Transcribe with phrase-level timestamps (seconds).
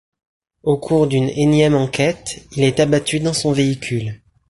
[0.63, 4.19] Au cours d’une énième enquête, il est abattu dans son véhicule.